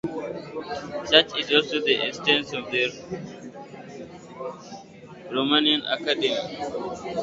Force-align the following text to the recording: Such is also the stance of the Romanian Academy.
Such 1.11 1.37
is 1.37 1.51
also 1.51 1.79
the 1.79 2.11
stance 2.11 2.53
of 2.53 2.71
the 2.71 2.89
Romanian 5.31 5.81
Academy. 5.93 6.35